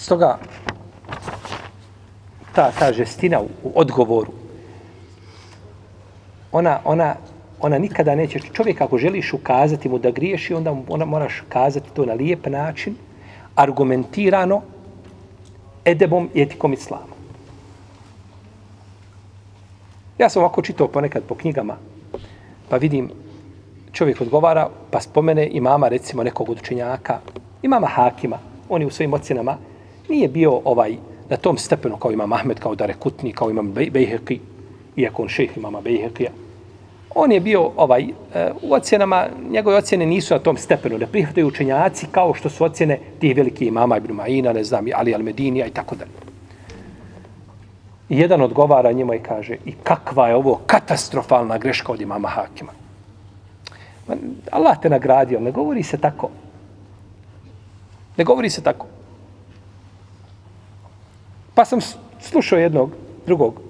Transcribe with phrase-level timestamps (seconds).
[0.00, 0.38] Stoga,
[2.54, 4.32] ta, ta žestina u, u odgovoru,
[6.52, 7.14] ona, ona,
[7.60, 12.06] ona nikada neće, čovjek ako želiš ukazati mu da griješi, onda ona moraš kazati to
[12.06, 12.94] na lijep način,
[13.54, 14.62] argumentirano,
[15.84, 17.14] edebom i etikom islama.
[20.18, 21.76] Ja sam ovako čitao ponekad po knjigama,
[22.68, 23.10] pa vidim
[23.92, 27.18] čovjek odgovara, pa spomene imama, recimo, nekog učenjaka,
[27.62, 28.38] imama Hakima,
[28.68, 29.56] oni u svojim ocjenama,
[30.10, 30.96] nije bio ovaj
[31.30, 34.38] na tom stepenu kao imam Ahmed, kao Dare Kutni, kao imam Bejheqi,
[34.96, 36.30] iako on šejh imama Bejheqija.
[37.14, 38.02] On je bio ovaj,
[38.34, 42.64] eh, u ocjenama, njegove ocjene nisu na tom stepenu, ne prihvataju učenjaci kao što su
[42.64, 46.10] ocjene tih velikih imama Ibn Ma'ina, ne znam, Ali Al-Medinija i tako dalje.
[48.08, 52.72] I jedan odgovara njima i kaže, i kakva je ovo katastrofalna greška od imama Hakima.
[54.50, 56.30] Allah te nagradio, ne govori se tako.
[58.16, 58.86] Ne govori se tako.
[61.54, 61.78] Pa sam
[62.20, 62.90] slušao jednog
[63.26, 63.60] drugog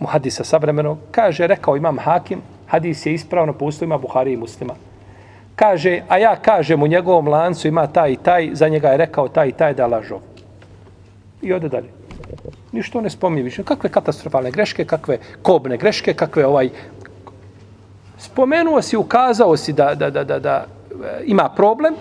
[0.00, 4.74] muhadisa savremenog, kaže, rekao imam hakim, hadis je ispravno po uslovima Buhari i muslima.
[5.56, 9.28] Kaže, a ja kažem u njegovom lancu ima taj i taj, za njega je rekao
[9.28, 10.18] taj i taj da lažo.
[11.42, 11.90] I ode dalje.
[12.72, 13.62] Ništo ne spominje više.
[13.62, 16.70] Kakve katastrofalne greške, kakve kobne greške, kakve ovaj...
[18.18, 21.94] Spomenuo si, ukazao si da, da, da, da, da e, ima problem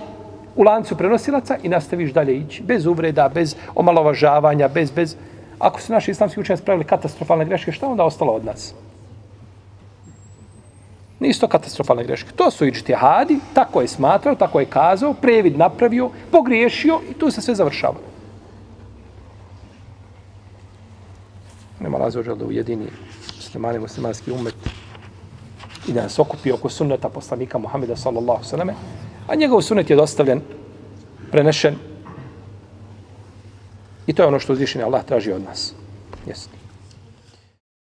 [0.59, 2.63] u lancu prenosilaca i nastaviš dalje ići.
[2.63, 5.15] Bez uvreda, bez omalovažavanja, bez, bez...
[5.59, 8.73] Ako su naši islamski učenjaci pravili katastrofalne greške, šta onda ostalo od nas?
[11.19, 12.31] Nisu to katastrofalne greške.
[12.35, 17.41] To su ičtihadi, tako je smatrao, tako je kazao, previd napravio, pogriješio i tu se
[17.41, 17.97] sve završava.
[21.79, 22.87] Nema razloža da ujedini
[23.35, 24.55] muslimani, muslimanski umet
[25.87, 28.73] i da nas okupi oko sunneta poslanika Muhammeda sallallahu sallame,
[29.29, 30.41] a njegov sunnet je dostavljen,
[31.31, 31.75] prenešen
[34.07, 35.73] i to je ono što uzvišenje Allah traži od nas.
[36.25, 36.49] Jesi.